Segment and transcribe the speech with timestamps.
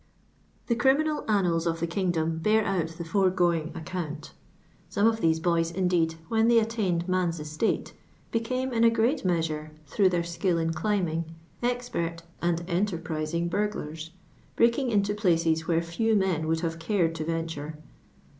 [0.65, 4.31] The criminal annals of the kingdom, bear out the foregoing account.
[4.89, 7.93] Some of these boys, indeed, when they attained man's estate,
[8.33, 11.25] beoune, in a great measure, through their skill in climbing,
[11.61, 14.09] expert and enterprising burgUra,
[14.55, 17.75] breaking into places where few men would have cared to ven ture.